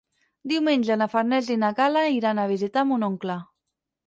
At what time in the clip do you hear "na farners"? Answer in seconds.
1.01-1.51